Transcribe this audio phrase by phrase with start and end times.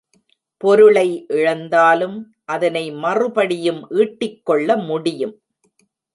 [0.61, 1.03] பொருளை
[1.31, 2.15] இழந்தாலும்
[2.45, 5.35] அதனை மறுபடியும் ஈட்டிக்கொள்ள முடியும்.